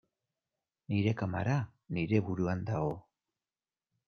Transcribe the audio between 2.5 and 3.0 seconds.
dago.